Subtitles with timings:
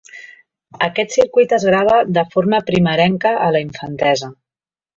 [0.87, 4.35] Aquest circuit es grava de forma primerenca a la infantesa.